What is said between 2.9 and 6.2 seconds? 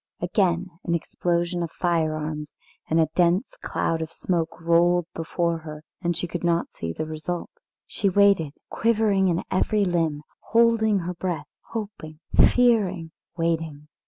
a dense cloud of smoke rolled before her and